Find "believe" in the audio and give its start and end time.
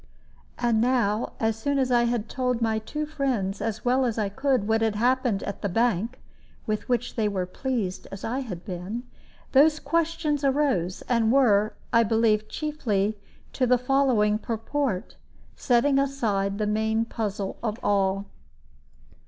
12.01-12.49